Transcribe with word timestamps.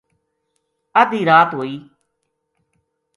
ادھی 1.01 1.21
رات 1.29 1.49
ہوئی 1.57 1.75